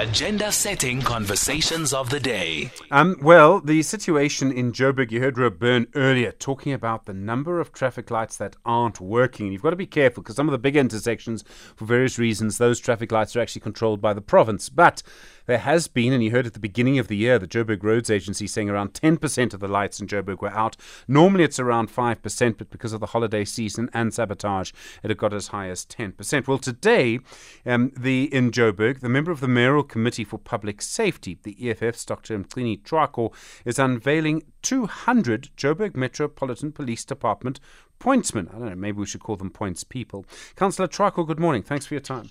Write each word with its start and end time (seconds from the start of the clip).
Agenda 0.00 0.50
setting 0.50 1.02
conversations 1.02 1.92
of 1.92 2.08
the 2.08 2.18
day. 2.18 2.72
Um, 2.90 3.18
well, 3.20 3.60
the 3.60 3.82
situation 3.82 4.50
in 4.50 4.72
Joburg, 4.72 5.10
you 5.10 5.20
heard 5.20 5.36
Rob 5.36 5.58
Byrne 5.58 5.88
earlier 5.94 6.32
talking 6.32 6.72
about 6.72 7.04
the 7.04 7.12
number 7.12 7.60
of 7.60 7.74
traffic 7.74 8.10
lights 8.10 8.38
that 8.38 8.56
aren't 8.64 8.98
working. 8.98 9.52
You've 9.52 9.60
got 9.60 9.70
to 9.70 9.76
be 9.76 9.84
careful 9.84 10.22
because 10.22 10.36
some 10.36 10.48
of 10.48 10.52
the 10.52 10.58
big 10.58 10.74
intersections, 10.74 11.44
for 11.76 11.84
various 11.84 12.18
reasons, 12.18 12.56
those 12.56 12.80
traffic 12.80 13.12
lights 13.12 13.36
are 13.36 13.40
actually 13.40 13.60
controlled 13.60 14.00
by 14.00 14.14
the 14.14 14.22
province. 14.22 14.70
But 14.70 15.02
there 15.50 15.58
has 15.58 15.88
been, 15.88 16.12
and 16.12 16.22
you 16.22 16.30
heard 16.30 16.46
at 16.46 16.52
the 16.52 16.60
beginning 16.60 17.00
of 17.00 17.08
the 17.08 17.16
year, 17.16 17.36
the 17.36 17.44
Joburg 17.44 17.82
Roads 17.82 18.08
Agency 18.08 18.46
saying 18.46 18.70
around 18.70 18.94
10% 18.94 19.52
of 19.52 19.58
the 19.58 19.66
lights 19.66 19.98
in 19.98 20.06
Joburg 20.06 20.40
were 20.40 20.56
out. 20.56 20.76
Normally 21.08 21.42
it's 21.42 21.58
around 21.58 21.90
5%, 21.90 22.56
but 22.56 22.70
because 22.70 22.92
of 22.92 23.00
the 23.00 23.06
holiday 23.06 23.44
season 23.44 23.90
and 23.92 24.14
sabotage, 24.14 24.70
it 25.02 25.10
had 25.10 25.16
got 25.16 25.34
as 25.34 25.48
high 25.48 25.68
as 25.68 25.84
10%. 25.84 26.46
Well, 26.46 26.58
today, 26.58 27.18
um, 27.66 27.90
the 27.98 28.32
in 28.32 28.52
Joburg, 28.52 29.00
the 29.00 29.08
member 29.08 29.32
of 29.32 29.40
the 29.40 29.48
Mayoral 29.48 29.82
Committee 29.82 30.22
for 30.22 30.38
Public 30.38 30.80
Safety, 30.80 31.36
the 31.42 31.56
EFF's 31.68 32.04
Dr. 32.04 32.38
Mgcini 32.38 32.80
Tshwaku, 32.82 33.34
is 33.64 33.80
unveiling 33.80 34.44
200 34.62 35.50
Joburg 35.56 35.96
Metropolitan 35.96 36.70
Police 36.70 37.04
Department 37.04 37.58
pointsmen. 37.98 38.54
I 38.54 38.58
don't 38.60 38.68
know, 38.68 38.76
maybe 38.76 38.98
we 38.98 39.06
should 39.06 39.24
call 39.24 39.34
them 39.34 39.50
points 39.50 39.82
people. 39.82 40.24
Councillor 40.54 40.86
Tshwaku, 40.86 41.26
good 41.26 41.40
morning. 41.40 41.64
Thanks 41.64 41.86
for 41.86 41.94
your 41.94 42.02
time. 42.02 42.30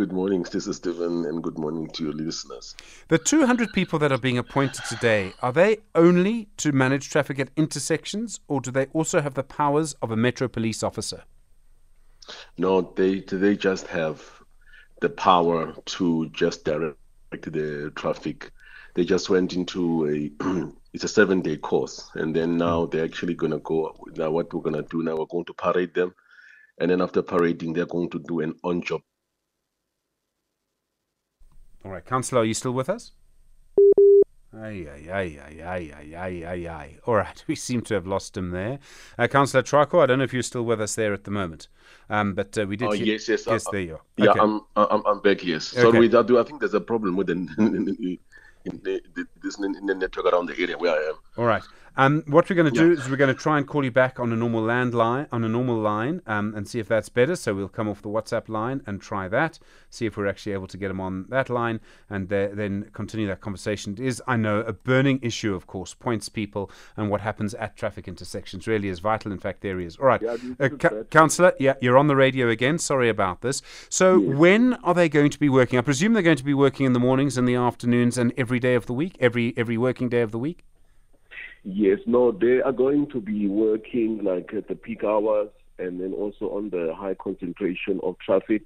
Good 0.00 0.12
morning, 0.12 0.46
Stacey 0.46 0.72
Stephen, 0.72 1.26
and 1.26 1.42
good 1.42 1.58
morning 1.58 1.86
to 1.88 2.04
your 2.04 2.14
listeners. 2.14 2.74
The 3.08 3.18
200 3.18 3.70
people 3.74 3.98
that 3.98 4.10
are 4.10 4.16
being 4.16 4.38
appointed 4.38 4.82
today, 4.88 5.34
are 5.42 5.52
they 5.52 5.76
only 5.94 6.48
to 6.56 6.72
manage 6.72 7.10
traffic 7.10 7.38
at 7.38 7.50
intersections, 7.54 8.40
or 8.48 8.62
do 8.62 8.70
they 8.70 8.86
also 8.94 9.20
have 9.20 9.34
the 9.34 9.42
powers 9.42 9.92
of 10.00 10.10
a 10.10 10.16
Metro 10.16 10.48
police 10.48 10.82
officer? 10.82 11.24
No, 12.56 12.80
they 12.80 13.20
they 13.20 13.58
just 13.58 13.88
have 13.88 14.24
the 15.02 15.10
power 15.10 15.74
to 15.84 16.30
just 16.30 16.64
direct 16.64 16.96
the 17.30 17.92
traffic. 17.94 18.52
They 18.94 19.04
just 19.04 19.28
went 19.28 19.52
into 19.52 20.06
a 20.08 20.72
it's 20.94 21.04
a 21.04 21.08
seven 21.08 21.42
day 21.42 21.58
course, 21.58 22.08
and 22.14 22.34
then 22.34 22.56
now 22.56 22.86
mm. 22.86 22.90
they're 22.90 23.04
actually 23.04 23.34
gonna 23.34 23.58
go. 23.58 23.94
Now 24.16 24.30
what 24.30 24.54
we're 24.54 24.62
gonna 24.62 24.80
do 24.80 25.02
now, 25.02 25.16
we're 25.16 25.26
going 25.26 25.44
to 25.44 25.52
parade 25.52 25.92
them, 25.92 26.14
and 26.78 26.90
then 26.90 27.02
after 27.02 27.20
parading, 27.20 27.74
they're 27.74 27.84
going 27.84 28.08
to 28.08 28.18
do 28.18 28.40
an 28.40 28.54
on 28.64 28.80
job 28.80 29.02
all 31.84 31.90
right, 31.92 32.04
Councillor, 32.04 32.42
are 32.42 32.44
you 32.44 32.54
still 32.54 32.72
with 32.72 32.88
us? 32.88 33.12
Ay 34.52 34.84
ay 34.90 35.08
ay 35.12 35.38
ay 35.40 35.92
ay 35.94 36.14
ay 36.16 36.44
ay 36.44 36.68
ay. 36.68 36.96
All 37.06 37.14
right, 37.14 37.44
we 37.48 37.54
seem 37.54 37.82
to 37.82 37.94
have 37.94 38.06
lost 38.06 38.36
him 38.36 38.50
there. 38.50 38.78
Uh, 39.18 39.28
Councillor 39.28 39.62
Tshwaku, 39.62 40.02
I 40.02 40.06
don't 40.06 40.18
know 40.18 40.24
if 40.24 40.32
you're 40.32 40.42
still 40.42 40.64
with 40.64 40.80
us 40.80 40.96
there 40.96 41.12
at 41.12 41.24
the 41.24 41.30
moment, 41.30 41.68
um, 42.10 42.34
but 42.34 42.58
uh, 42.58 42.66
we 42.66 42.76
did. 42.76 42.88
Oh, 42.88 42.92
hear- 42.92 43.06
yes, 43.06 43.28
yes. 43.28 43.46
Yes, 43.46 43.66
I, 43.68 43.70
there 43.70 43.80
you 43.80 43.94
are. 43.94 44.00
Yeah. 44.16 44.32
I'm, 44.38 44.60
I'm, 44.76 45.02
I'm 45.06 45.20
back, 45.20 45.44
yes. 45.44 45.72
Okay. 45.72 45.82
Sorry, 45.82 46.14
I, 46.14 46.22
do, 46.22 46.38
I 46.38 46.42
think 46.42 46.60
there's 46.60 46.74
a 46.74 46.80
problem 46.80 47.16
with 47.16 47.28
the, 47.28 47.32
in 48.64 48.80
the, 48.82 49.00
the, 49.14 49.24
this, 49.42 49.58
in 49.58 49.86
the 49.86 49.94
network 49.94 50.26
around 50.26 50.46
the 50.46 50.58
area 50.60 50.76
where 50.76 50.92
I 50.92 51.08
am. 51.08 51.14
All 51.38 51.46
right. 51.46 51.62
Um, 52.00 52.22
what 52.28 52.48
we're 52.48 52.56
going 52.56 52.72
to 52.72 52.78
do 52.78 52.92
is 52.92 53.10
we're 53.10 53.16
going 53.18 53.34
to 53.34 53.38
try 53.38 53.58
and 53.58 53.66
call 53.66 53.84
you 53.84 53.90
back 53.90 54.18
on 54.18 54.32
a 54.32 54.36
normal 54.36 54.62
landline, 54.62 55.26
on 55.30 55.44
a 55.44 55.48
normal 55.50 55.76
line, 55.76 56.22
um, 56.26 56.54
and 56.56 56.66
see 56.66 56.78
if 56.78 56.88
that's 56.88 57.10
better. 57.10 57.36
So 57.36 57.52
we'll 57.54 57.68
come 57.68 57.88
off 57.90 58.00
the 58.00 58.08
WhatsApp 58.08 58.48
line 58.48 58.82
and 58.86 59.02
try 59.02 59.28
that, 59.28 59.58
see 59.90 60.06
if 60.06 60.16
we're 60.16 60.26
actually 60.26 60.52
able 60.52 60.66
to 60.68 60.78
get 60.78 60.88
them 60.88 60.98
on 60.98 61.26
that 61.28 61.50
line, 61.50 61.78
and 62.08 62.30
the- 62.30 62.52
then 62.54 62.88
continue 62.94 63.26
that 63.26 63.42
conversation. 63.42 63.92
It 63.92 64.00
is, 64.00 64.22
I 64.26 64.36
know, 64.36 64.60
a 64.60 64.72
burning 64.72 65.18
issue, 65.20 65.54
of 65.54 65.66
course, 65.66 65.92
points 65.92 66.30
people 66.30 66.70
and 66.96 67.10
what 67.10 67.20
happens 67.20 67.52
at 67.52 67.76
traffic 67.76 68.08
intersections 68.08 68.66
really 68.66 68.88
is 68.88 69.00
vital. 69.00 69.30
In 69.30 69.38
fact, 69.38 69.60
there 69.60 69.78
is. 69.78 69.98
All 69.98 70.06
right, 70.06 70.22
Yeah, 70.22 70.36
uh, 70.58 70.68
Ca- 70.70 71.04
councillor, 71.10 71.52
yeah, 71.60 71.74
you're 71.82 71.98
on 71.98 72.06
the 72.06 72.16
radio 72.16 72.48
again. 72.48 72.78
Sorry 72.78 73.10
about 73.10 73.42
this. 73.42 73.60
So 73.90 74.18
when 74.18 74.72
are 74.82 74.94
they 74.94 75.10
going 75.10 75.30
to 75.32 75.38
be 75.38 75.50
working? 75.50 75.78
I 75.78 75.82
presume 75.82 76.14
they're 76.14 76.22
going 76.22 76.38
to 76.38 76.44
be 76.44 76.54
working 76.54 76.86
in 76.86 76.94
the 76.94 76.98
mornings 77.00 77.36
and 77.36 77.46
the 77.46 77.56
afternoons 77.56 78.16
and 78.16 78.32
every 78.38 78.58
day 78.58 78.74
of 78.74 78.86
the 78.86 78.94
week, 78.94 79.16
every 79.20 79.52
every 79.58 79.76
working 79.76 80.08
day 80.08 80.22
of 80.22 80.30
the 80.32 80.38
week. 80.38 80.64
Yes, 81.62 81.98
no, 82.06 82.32
they 82.32 82.62
are 82.62 82.72
going 82.72 83.08
to 83.10 83.20
be 83.20 83.46
working 83.46 84.24
like 84.24 84.54
at 84.54 84.68
the 84.68 84.74
peak 84.74 85.04
hours 85.04 85.50
and 85.78 86.00
then 86.00 86.12
also 86.14 86.46
on 86.56 86.70
the 86.70 86.94
high 86.96 87.14
concentration 87.14 88.00
of 88.02 88.18
traffic. 88.18 88.62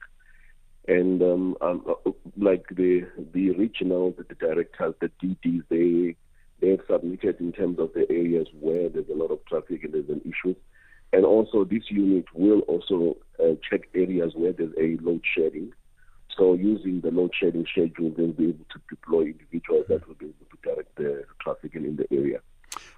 And 0.87 1.23
um, 1.23 1.57
um, 1.61 1.83
uh, 1.89 2.11
like 2.37 2.67
the 2.71 3.07
the 3.33 3.51
regional, 3.53 4.13
the, 4.13 4.35
directors, 4.35 4.95
the 5.01 5.11
DDs, 5.23 5.63
they 5.71 6.17
they 6.61 6.73
have 6.73 6.81
submitted 6.89 7.41
in 7.41 7.53
terms 7.53 7.79
of 7.79 7.93
the 7.95 8.07
areas 8.11 8.49
where 8.61 8.89
there's 8.91 9.09
a 9.09 9.15
lot 9.15 9.31
of 9.31 9.45
traffic 9.47 9.83
and 9.83 9.95
there's 9.95 10.09
an 10.11 10.21
issue. 10.21 10.55
And 11.13 11.25
also, 11.25 11.65
this 11.65 11.91
unit 11.91 12.27
will 12.35 12.61
also 12.61 13.17
uh, 13.41 13.55
check 13.69 13.83
areas 13.95 14.33
where 14.35 14.53
there's 14.53 14.75
a 14.79 14.99
load 15.03 15.23
shedding. 15.35 15.73
So, 16.37 16.55
using 16.55 17.01
the 17.01 17.11
load 17.11 17.31
shedding 17.41 17.67
schedule, 17.71 18.11
they'll 18.11 18.33
be 18.33 18.49
able 18.49 18.67
to 18.73 18.81
deploy 18.91 19.27
individuals 19.27 19.87
that 19.89 20.07
will 20.07 20.17
be 20.17 20.27
able 20.27 20.47
to 20.51 20.59
direct 20.63 20.97
the 20.97 21.25
traffic 21.41 21.75
in, 21.75 21.85
in 21.87 21.97
the 21.97 22.07
area. 22.13 22.41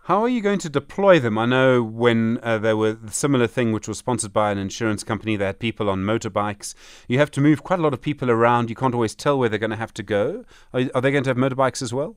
How 0.07 0.23
are 0.23 0.29
you 0.29 0.41
going 0.41 0.61
to 0.61 0.69
deploy 0.69 1.19
them? 1.19 1.37
I 1.37 1.47
know 1.47 1.83
when 1.83 2.39
uh, 2.41 2.59
there 2.59 2.77
were 2.77 2.97
a 3.05 3.11
similar 3.11 3.49
thing, 3.49 3.73
which 3.73 3.89
was 3.89 3.99
sponsored 3.99 4.33
by 4.33 4.53
an 4.53 4.59
insurance 4.59 5.03
company, 5.03 5.35
they 5.35 5.47
had 5.47 5.59
people 5.59 5.91
on 5.91 6.05
motorbikes. 6.05 6.77
You 7.09 7.19
have 7.19 7.33
to 7.33 7.41
move 7.41 7.65
quite 7.65 7.81
a 7.81 7.83
lot 7.83 7.93
of 7.93 8.01
people 8.01 8.31
around. 8.31 8.71
You 8.71 8.77
can't 8.77 8.95
always 8.95 9.17
tell 9.17 9.37
where 9.37 9.49
they're 9.49 9.59
going 9.59 9.71
to 9.71 9.77
have 9.77 9.93
to 9.95 10.05
go. 10.05 10.45
Are, 10.73 10.83
are 10.95 11.01
they 11.01 11.11
going 11.11 11.25
to 11.25 11.31
have 11.31 11.37
motorbikes 11.37 11.83
as 11.83 11.93
well? 11.93 12.15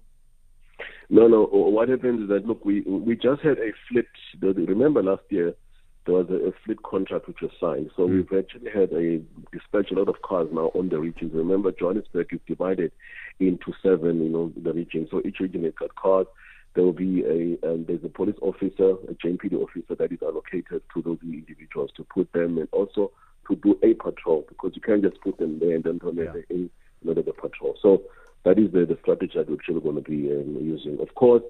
No, 1.10 1.28
no. 1.28 1.46
What 1.46 1.90
happens 1.90 2.22
is 2.22 2.30
that 2.30 2.46
look, 2.46 2.64
we 2.64 2.82
we 2.82 3.16
just 3.16 3.42
had 3.42 3.58
a 3.58 3.72
fleet. 3.90 4.06
Remember 4.40 5.02
last 5.02 5.24
year 5.30 5.56
there 6.06 6.14
was 6.14 6.28
a, 6.30 6.50
a 6.50 6.52
fleet 6.64 6.84
contract 6.84 7.28
which 7.28 7.42
was 7.42 7.52
signed. 7.60 7.90
So 7.98 8.06
we've 8.06 8.32
actually 8.38 8.70
had 8.70 8.94
a 8.94 9.20
dispatch 9.52 9.90
a 9.90 9.96
lot 9.96 10.10
of 10.10 10.22
cars 10.22 10.48
now 10.52 10.72
on 10.76 10.90
the 10.90 11.00
regions. 11.00 11.32
Remember, 11.34 11.72
Johannesburg 11.72 12.28
is 12.34 12.40
divided 12.46 12.92
into 13.40 13.74
seven, 13.82 14.24
you 14.24 14.30
know, 14.30 14.54
the 14.56 14.74
regions. 14.74 15.08
So 15.10 15.24
each 15.26 15.40
region 15.40 15.64
has 15.64 15.74
got 15.74 15.96
cars. 15.96 16.28
There 16.80 16.86
will 16.86 16.94
be 16.94 17.24
a 17.26 17.70
um, 17.70 17.84
there's 17.90 18.06
a 18.06 18.08
police 18.08 18.38
officer, 18.42 18.92
a 18.92 19.14
JMPD 19.22 19.54
officer 19.56 19.96
that 19.96 20.14
is 20.14 20.20
allocated 20.22 20.82
to 20.94 21.02
those 21.02 21.18
individuals 21.22 21.92
to 21.98 22.06
put 22.06 22.32
them 22.32 22.58
and 22.58 22.70
also 22.72 23.12
to 23.50 23.58
do 23.58 23.78
a 23.84 23.96
patrol 23.96 24.46
because 24.48 24.72
you 24.76 24.82
can't 24.82 25.02
just 25.04 25.20
put 25.20 25.38
them 25.40 25.60
there 25.60 25.76
and 25.76 25.84
then 25.84 26.00
turn 26.00 26.16
Yeah. 26.16 26.32
them 26.32 26.44
in 26.50 26.70
another 27.04 27.22
the 27.22 27.34
patrol. 27.34 27.76
So 27.82 28.04
that 28.46 28.58
is 28.58 28.72
the, 28.72 28.86
the 28.86 28.98
strategy 29.02 29.34
that 29.36 29.50
we're 29.50 29.56
actually 29.56 29.82
going 29.82 30.02
to 30.02 30.10
be 30.10 30.32
um, 30.32 30.56
using. 30.62 31.02
Of 31.02 31.14
course, 31.16 31.44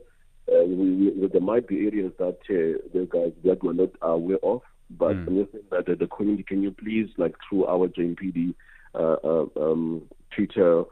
uh, 0.51 0.63
we, 0.63 1.11
we, 1.11 1.27
there 1.27 1.41
might 1.41 1.67
be 1.67 1.85
areas 1.85 2.11
that 2.17 2.39
uh, 2.49 2.81
the 2.91 3.07
guys 3.07 3.33
that 3.45 3.63
we're 3.63 3.73
not 3.73 3.91
aware 4.01 4.39
of, 4.41 4.63
but 4.89 5.11
I'm 5.11 5.37
just 5.37 5.51
saying 5.51 5.65
that 5.69 5.87
uh, 5.87 5.93
the 5.93 6.07
community, 6.07 6.41
can 6.41 6.63
you 6.63 6.71
please, 6.71 7.09
like 7.17 7.35
through 7.47 7.67
our 7.67 7.87
JMPD 7.87 8.55
uh, 8.95 9.17
uh, 9.23 9.45
um, 9.61 10.01
Twitter 10.35 10.85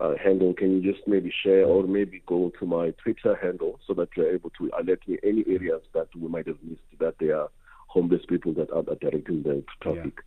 uh, 0.00 0.14
handle, 0.22 0.54
can 0.54 0.70
you 0.80 0.92
just 0.92 1.06
maybe 1.06 1.32
share 1.42 1.64
or 1.64 1.84
maybe 1.84 2.22
go 2.26 2.50
to 2.58 2.66
my 2.66 2.90
Twitter 3.02 3.38
handle 3.40 3.78
so 3.86 3.94
that 3.94 4.08
you're 4.16 4.32
able 4.32 4.50
to 4.50 4.70
alert 4.78 5.06
me 5.06 5.18
any 5.22 5.44
areas 5.46 5.82
that 5.94 6.08
we 6.16 6.28
might 6.28 6.46
have 6.46 6.56
missed 6.62 6.80
that 6.98 7.14
there 7.18 7.38
are 7.38 7.50
homeless 7.86 8.22
people 8.28 8.52
that 8.54 8.70
are 8.70 8.82
directing 8.96 9.42
the 9.42 9.62
traffic. 9.82 10.20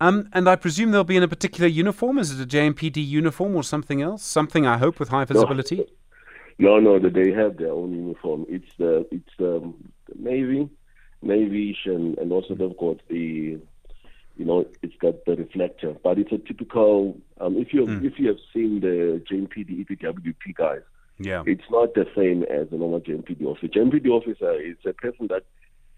Um, 0.00 0.28
and 0.32 0.48
I 0.48 0.56
presume 0.56 0.90
they'll 0.90 1.04
be 1.04 1.16
in 1.16 1.22
a 1.22 1.28
particular 1.28 1.68
uniform. 1.68 2.18
Is 2.18 2.38
it 2.38 2.42
a 2.42 2.46
JMPD 2.46 3.06
uniform 3.06 3.54
or 3.54 3.62
something 3.62 4.02
else? 4.02 4.22
Something 4.22 4.66
I 4.66 4.76
hope 4.78 4.98
with 4.98 5.08
high 5.10 5.24
visibility. 5.24 5.86
No, 6.58 6.80
no, 6.80 6.98
that 6.98 7.14
they 7.14 7.30
have 7.32 7.58
their 7.58 7.72
own 7.72 7.92
uniform. 7.94 8.46
It's 8.48 8.70
the 8.78 9.06
it's 9.10 9.34
um, 9.38 9.92
the 10.08 10.14
navy, 10.18 10.68
navy, 11.22 11.76
and 11.84 12.18
and 12.18 12.32
also 12.32 12.54
they've 12.54 12.76
got 12.76 12.98
the, 13.08 13.58
you 14.36 14.44
know, 14.44 14.66
got 15.00 15.24
the 15.24 15.36
reflector. 15.36 15.94
But 16.02 16.18
it's 16.18 16.32
a 16.32 16.38
typical. 16.38 17.16
Um, 17.40 17.56
if 17.56 17.72
you 17.72 17.86
if 18.02 18.18
you 18.18 18.28
have 18.28 18.38
seen 18.52 18.80
the 18.80 19.22
JMPD 19.30 19.86
EPWP 19.86 20.54
guys, 20.56 20.80
Yeah. 21.18 21.42
it's 21.46 21.68
not 21.70 21.94
the 21.94 22.06
same 22.16 22.42
as 22.44 22.68
a 22.72 22.76
normal 22.76 23.00
JMPD 23.00 23.44
officer. 23.44 23.68
JMPD 23.68 24.08
officer 24.08 24.52
is 24.60 24.76
a 24.86 24.92
person 24.92 25.28
that, 25.28 25.44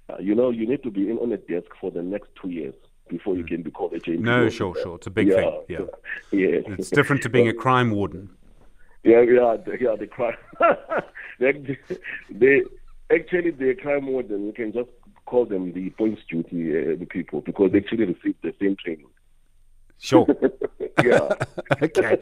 uh, 0.08 0.16
you 0.20 0.34
know, 0.34 0.50
you 0.50 0.66
need 0.68 0.82
to 0.82 0.90
be 0.90 1.10
in 1.10 1.18
on 1.18 1.32
a 1.32 1.36
desk 1.36 1.70
for 1.80 1.90
the 1.90 2.02
next 2.02 2.28
two 2.40 2.50
years 2.50 2.74
before 3.08 3.36
you 3.36 3.44
can 3.44 3.62
be 3.62 3.70
called 3.70 3.92
a 3.94 4.00
JMPD. 4.00 4.20
No, 4.20 4.42
officer. 4.42 4.56
sure, 4.56 4.74
sure. 4.82 4.96
It's 4.96 5.06
a 5.06 5.10
big 5.10 5.28
yeah, 5.28 5.36
thing. 5.36 5.64
Yeah. 5.68 5.78
yeah. 6.32 6.60
It's 6.78 6.90
different 6.90 7.22
to 7.22 7.28
being 7.28 7.48
a 7.48 7.54
crime 7.54 7.90
warden. 7.90 8.30
Yeah, 9.04 9.22
yeah, 9.22 9.56
the, 9.64 9.76
yeah. 9.80 9.96
The 9.96 10.06
crime. 10.06 10.36
they, 11.38 11.52
they 12.30 12.62
actually 13.10 13.52
the 13.52 13.74
crime 13.80 14.06
warden. 14.06 14.46
You 14.46 14.52
can 14.52 14.72
just 14.72 14.90
call 15.28 15.44
them 15.44 15.72
the 15.72 15.90
points 15.90 16.22
duty 16.28 16.70
uh, 16.70 16.96
the 16.98 17.06
people 17.06 17.40
because 17.42 17.72
they 17.72 17.78
actually 17.78 18.06
receive 18.06 18.34
the 18.42 18.54
same 18.60 18.76
training. 18.76 19.06
Sure. 19.98 20.26
Yeah. 21.04 21.28
okay. 21.82 22.18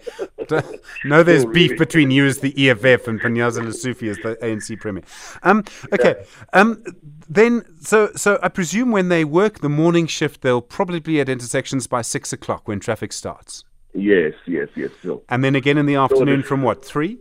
No, 1.05 1.23
there's 1.23 1.47
beef 1.47 1.71
really? 1.71 1.79
between 1.79 2.11
you 2.11 2.27
as 2.27 2.41
the 2.41 2.53
EFF 2.69 3.09
and 3.09 3.19
Panyaza 3.19 3.63
Lesufi 3.63 4.11
as 4.11 4.19
the 4.19 4.37
ANC 4.43 4.79
premier. 4.79 5.03
Um, 5.43 5.65
okay. 5.95 6.27
Um, 6.53 6.85
then, 7.27 7.65
so 7.81 8.11
so 8.15 8.39
I 8.43 8.49
presume 8.49 8.91
when 8.91 9.09
they 9.09 9.25
work 9.25 9.61
the 9.61 9.71
morning 9.71 10.07
shift, 10.07 10.43
they'll 10.43 10.61
probably 10.61 11.01
be 11.01 11.21
at 11.21 11.31
intersections 11.31 11.87
by 11.87 12.03
six 12.03 12.35
o'clock 12.35 12.69
when 12.69 12.79
traffic 12.79 13.15
starts, 13.15 13.65
yes, 13.95 14.35
yes, 14.47 14.69
yes. 14.77 14.91
So 15.03 15.23
and 15.29 15.43
then 15.43 15.55
again 15.55 15.79
in 15.79 15.87
the 15.87 15.97
afternoon 15.97 16.43
from 16.43 16.63
what 16.63 16.85
three? 16.85 17.19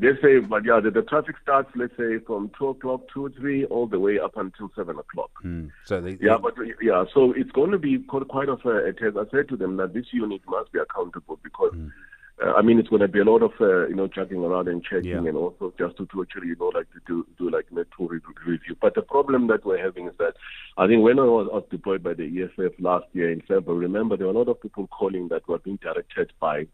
Let's 0.00 0.20
say, 0.22 0.38
but 0.40 0.64
yeah, 0.64 0.80
the, 0.80 0.90
the 0.90 1.02
traffic 1.02 1.36
starts. 1.42 1.70
Let's 1.74 1.96
say 1.96 2.18
from 2.26 2.50
two 2.58 2.68
o'clock, 2.68 3.02
two 3.12 3.28
three, 3.38 3.64
all 3.66 3.86
the 3.86 3.98
way 3.98 4.18
up 4.18 4.36
until 4.36 4.70
seven 4.76 4.98
o'clock. 4.98 5.30
Hmm. 5.42 5.68
So 5.84 6.00
they, 6.00 6.18
Yeah, 6.20 6.38
but 6.38 6.54
yeah, 6.82 7.04
so 7.12 7.32
it's 7.32 7.50
going 7.52 7.70
to 7.70 7.78
be 7.78 7.98
quite, 7.98 8.48
of 8.48 8.64
a, 8.64 8.86
a 8.86 8.92
test. 8.92 9.16
I 9.16 9.24
said 9.30 9.48
to 9.48 9.56
them 9.56 9.76
that 9.78 9.94
this 9.94 10.06
unit 10.12 10.42
must 10.46 10.72
be 10.72 10.78
accountable 10.78 11.38
because 11.42 11.72
I 12.38 12.60
mean, 12.60 12.78
it's 12.78 12.90
going 12.90 13.00
to 13.00 13.08
be 13.08 13.20
a 13.20 13.24
lot 13.24 13.42
of 13.42 13.52
uh, 13.60 13.86
you 13.88 13.94
know 13.94 14.08
dragging 14.08 14.44
around 14.44 14.68
and 14.68 14.84
checking, 14.84 15.10
Yeah. 15.10 15.18
and 15.18 15.36
also 15.38 15.72
just 15.78 15.96
to, 15.96 16.06
to 16.06 16.20
actually 16.22 16.48
you 16.48 16.56
know 16.56 16.66
like 16.74 16.90
to 16.92 17.00
do, 17.06 17.26
do 17.38 17.48
like 17.48 17.72
network 17.72 18.10
re- 18.10 18.20
review. 18.46 18.76
But 18.78 18.94
the 18.94 19.00
problem 19.02 19.46
that 19.46 19.64
we're 19.64 19.82
having 19.82 20.06
is 20.08 20.14
that 20.18 20.34
I 20.76 20.86
think 20.86 21.02
when 21.02 21.18
I 21.18 21.22
was, 21.24 21.48
I 21.50 21.56
was 21.56 21.64
deployed 21.70 22.02
by 22.02 22.12
the 22.12 22.24
EFF 22.42 22.74
last 22.78 23.06
year 23.14 23.32
in 23.32 23.40
February, 23.40 23.86
remember 23.86 24.18
there 24.18 24.26
were 24.26 24.34
a 24.34 24.36
lot 24.36 24.48
of 24.48 24.60
people 24.60 24.86
calling 24.88 25.28
that 25.28 25.48
were 25.48 25.58
being 25.58 25.78
directed 25.80 26.30
by 26.38 26.66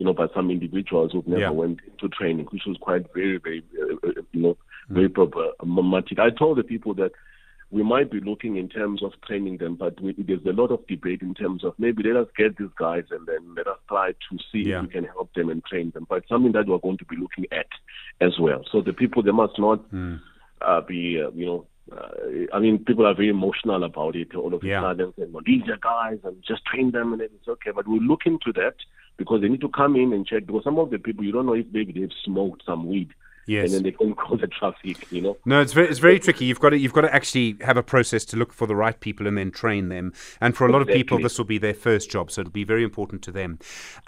you 0.00 0.06
know 0.06 0.14
by 0.14 0.26
some 0.34 0.50
individuals 0.50 1.12
who 1.12 1.22
never 1.26 1.40
Yeah. 1.42 1.50
went 1.50 1.78
into 1.88 2.08
training, 2.08 2.46
which 2.46 2.64
was 2.66 2.78
quite 2.80 3.04
very 3.14 3.36
very 3.38 3.62
uh, 3.80 4.22
you 4.32 4.42
know 4.42 4.56
very 4.88 5.08
problematic. 5.08 6.18
I 6.18 6.30
told 6.30 6.58
the 6.58 6.64
people 6.64 6.94
that 6.94 7.12
we 7.70 7.84
might 7.84 8.10
be 8.10 8.18
looking 8.18 8.56
in 8.56 8.68
terms 8.68 9.00
of 9.04 9.12
training 9.24 9.58
them, 9.58 9.76
but 9.76 10.00
we, 10.00 10.12
there's 10.18 10.44
a 10.44 10.52
lot 10.60 10.72
of 10.72 10.84
debate 10.88 11.22
in 11.22 11.34
terms 11.34 11.62
of 11.62 11.74
maybe 11.78 12.02
let 12.02 12.16
us 12.16 12.26
get 12.36 12.56
these 12.58 12.74
guys 12.76 13.04
and 13.12 13.24
then 13.28 13.54
let 13.56 13.68
us 13.68 13.78
try 13.88 14.10
to 14.10 14.38
see 14.50 14.62
Yeah. 14.70 14.78
if 14.78 14.86
we 14.86 14.88
can 14.88 15.04
help 15.04 15.32
them 15.34 15.50
and 15.50 15.64
train 15.64 15.92
them. 15.92 16.06
But 16.08 16.26
something 16.28 16.50
that 16.52 16.66
we're 16.66 16.78
going 16.78 16.98
to 16.98 17.04
be 17.04 17.16
looking 17.16 17.44
at 17.52 17.68
as 18.20 18.40
well. 18.40 18.64
So 18.72 18.80
the 18.80 18.92
people 18.94 19.22
they 19.22 19.30
must 19.42 19.56
not 19.58 19.80
uh, 20.62 20.80
be 20.80 21.22
uh, 21.22 21.30
you 21.32 21.46
know. 21.46 21.66
Uh, 21.92 22.46
I 22.56 22.58
mean, 22.60 22.84
people 22.84 23.04
are 23.04 23.14
very 23.14 23.30
emotional 23.30 23.82
about 23.82 24.14
it. 24.14 24.34
All 24.34 24.54
of 24.54 24.62
Yeah. 24.62 24.78
a 24.78 24.82
sudden, 24.82 25.12
saying, 25.16 25.32
"Well, 25.32 25.42
these 25.44 25.68
are 25.68 25.76
guys, 25.94 26.18
and 26.24 26.36
just 26.46 26.64
train 26.64 26.92
them, 26.92 27.12
and 27.12 27.20
it's 27.22 27.48
okay." 27.48 27.72
But 27.74 27.88
we'll 27.88 28.02
look 28.12 28.26
into 28.26 28.52
that 28.52 28.76
because 29.20 29.42
they 29.42 29.48
need 29.48 29.60
to 29.60 29.68
come 29.68 29.96
in 29.96 30.14
and 30.14 30.26
check. 30.26 30.46
Because 30.46 30.64
some 30.64 30.78
of 30.78 30.88
the 30.88 30.98
people, 30.98 31.22
you 31.22 31.30
don't 31.30 31.44
know 31.44 31.52
if 31.52 31.66
maybe 31.70 31.92
they've 31.92 32.08
smoked 32.24 32.62
some 32.64 32.88
weed, 32.88 33.10
Yes. 33.46 33.66
and 33.66 33.74
then 33.74 33.82
they 33.82 33.90
can 33.90 34.14
cause 34.14 34.40
the 34.40 34.46
traffic. 34.46 34.96
You 35.12 35.20
know, 35.20 35.36
No, 35.44 35.60
it's 35.60 35.74
very, 35.74 35.88
it's 35.88 35.98
very 35.98 36.18
tricky. 36.18 36.46
You've 36.46 36.58
got 36.60 36.70
to 36.70 36.78
you've 36.78 36.94
got 36.94 37.02
to 37.02 37.14
actually 37.14 37.56
have 37.60 37.76
a 37.76 37.82
process 37.82 38.24
to 38.26 38.36
look 38.38 38.52
for 38.54 38.66
the 38.66 38.74
right 38.74 38.98
people 38.98 39.26
and 39.26 39.36
then 39.36 39.50
train 39.50 39.90
them. 39.90 40.14
And 40.40 40.56
for 40.56 40.66
a 40.66 40.72
lot 40.72 40.80
of 40.80 40.88
people, 40.88 41.18
this 41.20 41.36
will 41.36 41.44
be 41.44 41.58
their 41.58 41.74
first 41.74 42.10
job, 42.10 42.30
so 42.30 42.40
it'll 42.40 42.50
be 42.50 42.64
very 42.64 42.82
important 42.82 43.20
to 43.22 43.30
them. 43.30 43.58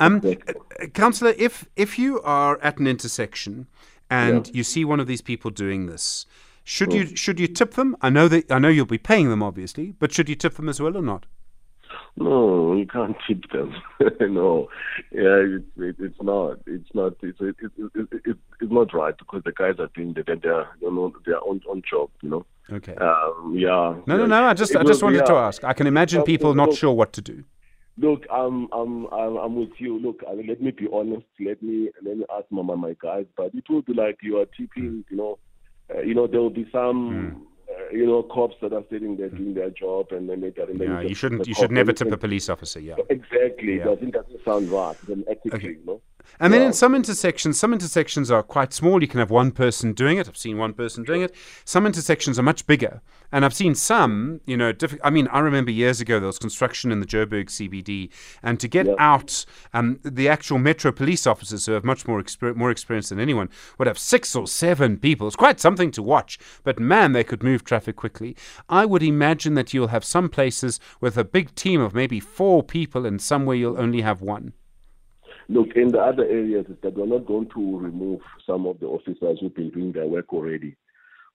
Um, 0.00 0.16
Exactly. 0.16 0.54
uh, 0.80 0.86
Councillor, 0.94 1.34
if 1.36 1.68
if 1.76 1.98
you 1.98 2.22
are 2.22 2.58
at 2.62 2.78
an 2.78 2.86
intersection 2.86 3.66
and 4.08 4.50
you 4.54 4.64
see 4.64 4.84
one 4.84 4.98
of 4.98 5.06
these 5.06 5.20
people 5.20 5.50
doing 5.50 5.86
this, 5.86 6.24
should 6.64 6.92
you 6.94 7.14
should 7.16 7.38
you 7.38 7.48
tip 7.48 7.74
them? 7.74 7.96
I 8.00 8.08
know 8.08 8.28
that 8.28 8.50
I 8.50 8.58
know 8.58 8.68
you'll 8.68 8.86
be 8.86 8.98
paying 9.12 9.28
them, 9.28 9.42
obviously, 9.42 9.92
but 9.98 10.10
should 10.12 10.28
you 10.30 10.36
tip 10.36 10.54
them 10.54 10.68
as 10.70 10.80
well 10.80 10.96
or 10.96 11.02
not? 11.02 11.26
No, 12.16 12.74
you 12.74 12.86
can't 12.86 13.16
tip 13.26 13.50
them. 13.50 13.74
no, 14.34 14.68
yeah, 15.10 15.42
it's 15.56 15.64
it, 15.76 15.96
it's 15.98 16.22
not. 16.22 16.58
It's 16.66 16.88
not. 16.94 17.14
It's 17.22 17.40
it, 17.40 17.56
it, 17.60 17.72
it, 17.94 18.08
it, 18.24 18.36
it's 18.60 18.72
not 18.72 18.92
right 18.92 19.16
because 19.16 19.42
the 19.44 19.52
guys 19.52 19.74
are 19.78 19.88
doing 19.94 20.14
that. 20.14 20.26
They're 20.26 20.68
you 20.80 20.94
know 20.94 21.12
they're 21.24 21.40
on 21.40 21.60
on 21.68 21.82
job. 21.88 22.10
You 22.22 22.30
know. 22.30 22.46
Okay. 22.70 22.94
Um, 22.94 23.54
yeah. 23.56 23.96
no, 24.06 24.16
no, 24.16 24.26
no. 24.26 24.44
I 24.44 24.54
just 24.54 24.76
I 24.76 24.84
just 24.84 25.02
wanted 25.02 25.26
to 25.26 25.34
uh, 25.34 25.48
ask. 25.48 25.64
I 25.64 25.72
can 25.72 25.86
imagine 25.86 26.22
people 26.22 26.54
not 26.54 26.74
sure 26.74 26.92
what 26.92 27.12
to 27.14 27.20
do. 27.20 27.44
Look, 27.98 28.24
I'm 28.32 28.68
I'm 28.72 29.06
I'm, 29.12 29.36
I'm 29.36 29.56
with 29.56 29.78
you. 29.78 29.98
Look, 29.98 30.20
I 30.30 30.34
mean, 30.34 30.46
let 30.46 30.62
me 30.62 30.70
be 30.70 30.88
honest. 30.92 31.26
Let 31.38 31.62
me 31.62 31.90
let 32.04 32.16
me 32.16 32.24
ask 32.34 32.46
my 32.50 32.62
my 32.62 32.96
guys, 33.00 33.26
but 33.36 33.54
it 33.54 33.64
will 33.68 33.82
be 33.82 33.92
like 33.92 34.18
you 34.22 34.38
are 34.38 34.46
tipping. 34.46 35.04
You 35.10 35.16
know, 35.16 35.38
uh, 35.94 36.00
you 36.00 36.14
know 36.14 36.26
there 36.26 36.40
will 36.40 36.50
be 36.50 36.68
some. 36.72 37.36
Uh, 37.36 37.51
Uh, 37.72 37.90
you 37.92 38.06
know, 38.06 38.22
cops 38.22 38.56
that 38.60 38.72
are 38.72 38.84
sitting 38.90 39.16
there 39.16 39.28
doing 39.28 39.54
their 39.54 39.70
job, 39.70 40.06
and 40.10 40.28
then 40.28 40.40
they 40.40 40.50
then 40.50 40.78
Yeah, 40.80 41.00
you 41.00 41.14
shouldn't 41.14 41.46
you 41.46 41.54
should 41.54 41.70
never 41.70 41.92
tip 41.92 42.10
a 42.10 42.16
police 42.16 42.48
officer. 42.48 42.80
Yeah. 42.80 42.96
Exactly. 43.08 43.78
Yeah. 43.78 43.90
I 43.90 43.96
think 43.96 44.14
that 44.14 44.26
doesn't 44.26 44.44
sound 44.44 44.70
right. 44.70 44.96
Then 45.06 45.24
ethically, 45.28 45.52
Okay. 45.58 45.68
you 45.68 45.86
know. 45.86 46.00
And 46.40 46.52
then 46.52 46.62
in 46.62 46.72
some 46.72 46.94
intersections, 46.94 47.58
some 47.58 47.72
intersections 47.72 48.30
are 48.30 48.42
quite 48.42 48.72
small. 48.72 49.00
You 49.00 49.08
can 49.08 49.20
have 49.20 49.30
one 49.30 49.50
person 49.52 49.92
doing 49.92 50.18
it. 50.18 50.28
I've 50.28 50.36
seen 50.36 50.58
one 50.58 50.72
person 50.74 51.04
doing 51.04 51.22
it. 51.22 51.34
Some 51.64 51.86
intersections 51.86 52.38
are 52.38 52.42
much 52.42 52.66
bigger. 52.66 53.00
And 53.30 53.44
I've 53.44 53.54
seen 53.54 53.74
some, 53.74 54.40
you 54.44 54.56
know, 54.56 54.72
diff- 54.72 54.98
I 55.02 55.10
mean, 55.10 55.26
I 55.28 55.38
remember 55.38 55.70
years 55.70 56.00
ago 56.00 56.18
there 56.20 56.26
was 56.26 56.38
construction 56.38 56.92
in 56.92 57.00
the 57.00 57.06
Joburg 57.06 57.48
CBD. 57.48 58.10
And 58.42 58.58
to 58.60 58.68
get 58.68 58.86
Yeah. 58.86 58.94
out, 58.98 59.44
um, 59.72 60.00
the 60.02 60.28
actual 60.28 60.58
Metro 60.58 60.92
police 60.92 61.26
officers 61.26 61.64
who 61.66 61.72
have 61.72 61.84
much 61.84 62.06
more, 62.06 62.20
exper- 62.22 62.54
more 62.54 62.70
experience 62.70 63.08
than 63.08 63.20
anyone 63.20 63.48
would 63.78 63.88
have 63.88 63.98
six 63.98 64.34
or 64.36 64.46
seven 64.46 64.98
people. 64.98 65.26
It's 65.26 65.36
quite 65.36 65.60
something 65.60 65.90
to 65.92 66.02
watch. 66.02 66.38
But 66.64 66.78
man, 66.78 67.12
they 67.12 67.24
could 67.24 67.42
move 67.42 67.64
traffic 67.64 67.96
quickly. 67.96 68.36
I 68.68 68.84
would 68.84 69.02
imagine 69.02 69.54
that 69.54 69.72
you'll 69.72 69.88
have 69.88 70.04
some 70.04 70.28
places 70.28 70.80
with 71.00 71.16
a 71.16 71.24
big 71.24 71.54
team 71.54 71.80
of 71.80 71.94
maybe 71.94 72.20
four 72.20 72.62
people 72.62 73.06
and 73.06 73.20
somewhere 73.20 73.56
you'll 73.56 73.80
only 73.80 74.02
have 74.02 74.20
one. 74.20 74.52
Look, 75.48 75.76
in 75.76 75.88
the 75.88 76.00
other 76.00 76.24
areas, 76.24 76.66
is 76.68 76.76
that 76.82 76.94
we're 76.94 77.06
not 77.06 77.26
going 77.26 77.48
to 77.50 77.78
remove 77.78 78.20
some 78.46 78.66
of 78.66 78.80
the 78.80 78.86
officers 78.86 79.38
who've 79.40 79.54
been 79.54 79.70
doing 79.70 79.92
their 79.92 80.06
work 80.06 80.32
already. 80.32 80.76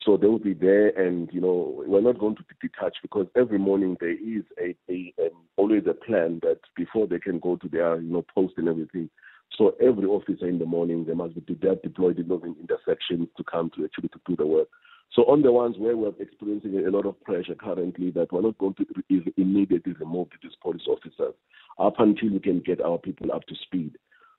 So 0.04 0.16
they 0.16 0.28
will 0.28 0.40
be 0.40 0.54
there, 0.54 0.90
and 0.90 1.30
you 1.34 1.42
know, 1.42 1.84
we're 1.86 2.02
not 2.02 2.20
going 2.20 2.36
to 2.36 2.44
be 2.44 2.70
detached 2.70 3.00
because 3.02 3.28
every 3.36 3.58
morning 3.58 3.98
there 4.00 4.12
is 4.12 4.44
a, 4.62 4.76
a 4.90 5.14
um, 5.26 5.32
always 5.58 5.84
a 5.90 5.94
plan 5.94 6.40
that 6.44 6.60
before 6.76 7.08
they 7.08 7.20
can 7.20 7.40
go 7.40 7.58
to 7.58 7.68
their 7.68 8.00
you 8.00 8.12
know 8.12 8.26
post 8.34 8.54
and 8.58 8.70
everything. 8.70 9.10
So 9.58 9.76
every 9.82 10.06
officer 10.06 10.48
in 10.48 10.60
the 10.60 10.66
morning 10.66 11.06
they 11.06 11.14
must 11.14 11.34
be 11.46 11.58
they're 11.62 11.76
deployed 11.76 12.20
in 12.20 12.28
those 12.28 12.44
intersections 12.44 13.28
to 13.38 13.44
come 13.44 13.72
to 13.76 13.86
actually 13.86 14.10
to 14.10 14.20
do 14.26 14.36
the 14.36 14.46
work. 14.46 14.68
So 15.14 15.24
on 15.24 15.42
the 15.42 15.52
ones 15.52 15.78
where 15.78 15.98
we're 15.98 16.14
experiencing 16.20 16.86
a 16.86 16.92
lot 16.92 17.06
of 17.06 17.22
pressure 17.24 17.56
currently, 17.56 18.12
that 18.12 18.32
we're 18.32 18.42
not 18.42 18.58
going 18.58 18.76
to 18.76 18.86
immediately 19.38 19.94
remove 19.94 20.28
these 20.42 20.52
police 20.62 20.88
officers 20.88 21.34
up 21.80 21.96
until 22.00 22.32
we 22.32 22.40
can 22.40 22.60
get 22.60 22.82
our 22.82 22.98
people 22.98 23.32
up 23.32 23.46
to 23.48 23.56
speed. 23.64 23.98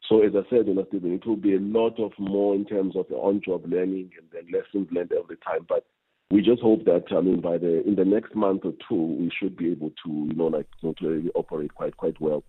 So 0.09 0.23
as 0.23 0.33
I 0.35 0.49
said, 0.49 0.67
you 0.67 0.75
know, 0.75 0.85
Stephen, 0.89 1.13
it 1.13 1.27
will 1.27 1.37
be 1.37 1.55
a 1.55 1.61
lot 1.61 1.99
of 1.99 2.13
more 2.19 2.55
in 2.55 2.65
terms 2.65 2.97
of 2.97 3.07
the 3.09 3.17
on-job 3.17 3.65
learning 3.67 4.11
and 4.17 4.27
then 4.33 4.45
lessons 4.53 4.89
learned 4.91 5.13
every 5.13 5.37
time. 5.39 5.67
But 5.69 5.85
we 6.31 6.43
just 6.43 6.63
hope 6.63 6.85
that 6.85 7.05
I 7.11 7.21
mean 7.21 7.41
by 7.41 7.59
the 7.59 7.87
in 7.87 7.95
the 7.95 8.05
next 8.05 8.35
month 8.35 8.63
or 8.65 8.73
two 8.89 9.17
we 9.19 9.31
should 9.39 9.57
be 9.57 9.71
able 9.71 9.91
to 10.05 10.11
you 10.11 10.35
know 10.35 10.47
like 10.47 10.67
you 10.81 10.89
know, 10.89 10.95
to 11.01 11.09
really 11.09 11.31
operate 11.35 11.75
quite 11.75 11.97
quite 11.97 12.21
well. 12.21 12.45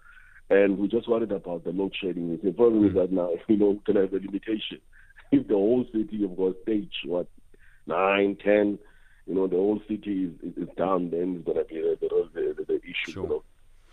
And 0.50 0.78
we 0.78 0.88
just 0.88 1.08
worried 1.08 1.32
about 1.32 1.64
the 1.64 1.72
load 1.72 1.94
shedding. 2.02 2.38
The 2.44 2.52
problem 2.52 2.88
is 2.88 2.94
that 2.96 3.12
now 3.12 3.32
you 3.48 3.58
know 3.58 3.80
can 3.86 3.96
have 3.96 4.14
a 4.14 4.18
limitation. 4.18 4.80
If 5.32 5.48
the 5.48 5.54
whole 5.54 5.86
city 5.94 6.24
of 6.24 6.36
got 6.38 6.56
stage 6.64 6.94
what 7.06 7.28
nine, 7.90 8.38
ten, 8.44 8.80
you 9.28 9.36
know 9.36 9.48
the 9.48 9.56
whole 9.58 9.82
city 9.88 10.16
is, 10.28 10.34
is, 10.48 10.64
is 10.64 10.70
down, 10.78 11.10
then 11.10 11.28
it's 11.38 11.46
gonna 11.48 11.66
be 11.66 11.76
the 11.82 11.98
the, 12.34 12.56
the, 12.58 12.64
the 12.66 12.76
issue. 12.94 13.12
Sure. 13.12 13.24
You 13.24 13.30
know. 13.30 13.36
Well, 13.36 13.44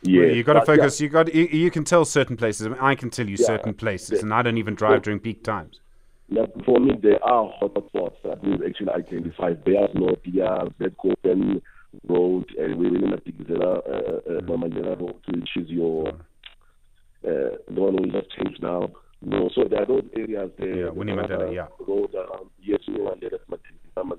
Yeah, 0.02 0.26
you 0.36 0.42
got 0.44 0.52
to 0.54 0.60
but, 0.60 0.68
yeah. 0.68 0.76
focus. 0.76 1.00
You 1.00 1.08
got 1.08 1.34
you, 1.34 1.44
you 1.64 1.70
can 1.70 1.84
tell 1.92 2.04
certain 2.04 2.36
places. 2.36 2.66
I, 2.66 2.70
mean, 2.70 2.78
I 2.80 2.94
can 2.94 3.10
tell 3.10 3.26
you 3.32 3.36
Yeah. 3.40 3.46
certain 3.46 3.74
places, 3.74 4.10
Yeah. 4.18 4.22
and 4.24 4.34
I 4.38 4.42
don't 4.42 4.58
even 4.58 4.74
drive 4.82 5.02
during 5.02 5.20
peak 5.20 5.42
times. 5.42 5.80
Now, 6.28 6.46
for 6.66 6.78
me, 6.80 6.92
there 7.06 7.22
are 7.24 7.44
hotspots 7.62 8.16
that 8.24 8.42
we've 8.44 8.62
actually 8.68 8.90
identified. 9.02 9.64
There's 9.64 9.94
no 9.94 10.10
Dia, 10.24 10.52
Bedcopen 10.80 11.62
Road, 12.08 12.46
and 12.58 12.70
we're 12.78 12.94
in 12.98 13.04
Matigzela, 13.14 13.72
uh, 13.94 14.32
uh, 14.32 14.40
Mamandela 14.48 14.94
Road, 15.00 15.14
which 15.32 15.50
is 15.56 15.68
your, 15.80 16.08
uh, 16.08 17.50
the 17.74 17.80
one 17.86 17.96
we 18.02 18.10
just 18.10 18.30
changed 18.36 18.60
now. 18.62 18.90
No, 19.22 19.48
so 19.54 19.64
there 19.70 19.82
are 19.82 19.86
those 19.86 20.04
areas 20.16 20.50
there. 20.58 20.76
Yeah, 20.86 20.90
Winnie 20.90 21.12
Mandela, 21.12 21.46
yeah. 21.54 21.68
Road 21.86 22.12
around, 22.14 22.50
yes, 22.60 22.80
Winnie 22.88 23.00
Mandela, 23.08 23.38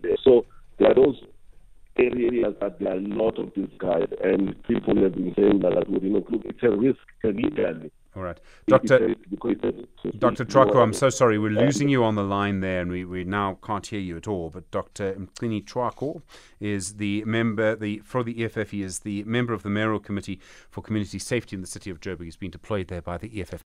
There. 0.02 0.18
So 0.24 0.46
there 0.80 0.92
are 0.92 0.96
those 0.96 1.22
areas 1.98 2.56
that 2.62 2.80
there 2.80 2.94
are 2.94 2.98
a 2.98 3.00
lot 3.00 3.38
of 3.40 3.52
these 3.56 3.70
guys, 3.78 4.08
and 4.24 4.62
people 4.64 4.96
have 5.04 5.14
been 5.14 5.34
saying 5.36 5.60
that, 5.60 5.74
that 5.76 5.90
you 5.90 6.10
know, 6.10 6.26
look, 6.30 6.44
it's 6.46 6.64
a 6.64 6.70
risk, 6.70 7.00
legally. 7.24 7.92
All 8.16 8.24
right, 8.24 8.40
Doctor 8.68 8.98
Doctor 8.98 9.14
you 9.36 10.12
know 10.20 10.28
what 10.28 10.38
Tshwaku, 10.40 10.76
I 10.76 10.82
I'm 10.82 10.94
so 10.94 11.12
sorry. 11.12 11.38
We're 11.38 11.52
losing 11.52 11.88
you 11.88 12.04
on 12.04 12.16
the 12.16 12.24
line 12.24 12.62
there, 12.62 12.82
and 12.82 12.90
we, 12.90 13.06
we 13.06 13.24
now 13.24 13.60
can't 13.64 13.86
hear 13.86 14.00
you 14.00 14.18
at 14.18 14.28
all. 14.28 14.50
But 14.50 14.72
Doctor 14.72 15.14
Mgcini 15.14 15.64
Tshwaku 15.64 16.24
is 16.60 16.96
the 16.96 17.24
member 17.26 17.76
the 17.76 18.00
for 18.00 18.24
the 18.24 18.44
EFF. 18.44 18.72
He 18.72 18.82
is 18.82 19.00
the 19.00 19.24
member 19.26 19.54
of 19.54 19.62
the 19.62 19.70
mayoral 19.70 20.00
committee 20.00 20.40
for 20.72 20.82
community 20.82 21.20
safety 21.20 21.56
in 21.56 21.62
the 21.62 21.68
city 21.68 21.92
of 21.92 22.00
Joburg. 22.00 22.24
He's 22.24 22.36
been 22.36 22.50
deployed 22.50 22.88
there 22.88 23.04
by 23.04 23.20
the 23.20 23.40
EFF. 23.40 23.64